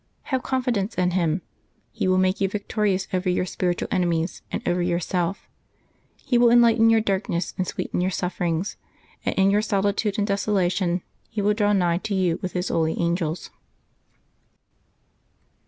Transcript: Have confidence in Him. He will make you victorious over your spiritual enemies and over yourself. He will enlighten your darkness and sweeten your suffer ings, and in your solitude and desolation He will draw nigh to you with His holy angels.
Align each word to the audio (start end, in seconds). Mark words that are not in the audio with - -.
Have 0.33 0.41
confidence 0.41 0.95
in 0.95 1.11
Him. 1.11 1.43
He 1.91 2.07
will 2.07 2.17
make 2.17 2.41
you 2.41 2.49
victorious 2.49 3.07
over 3.13 3.29
your 3.29 3.45
spiritual 3.45 3.87
enemies 3.91 4.41
and 4.51 4.67
over 4.67 4.81
yourself. 4.81 5.47
He 6.25 6.39
will 6.39 6.49
enlighten 6.49 6.89
your 6.89 7.01
darkness 7.01 7.53
and 7.55 7.67
sweeten 7.67 8.01
your 8.01 8.09
suffer 8.09 8.45
ings, 8.45 8.77
and 9.27 9.35
in 9.35 9.51
your 9.51 9.61
solitude 9.61 10.17
and 10.17 10.25
desolation 10.25 11.03
He 11.29 11.39
will 11.43 11.53
draw 11.53 11.71
nigh 11.73 11.99
to 11.99 12.15
you 12.15 12.39
with 12.41 12.53
His 12.53 12.69
holy 12.69 12.99
angels. 12.99 13.51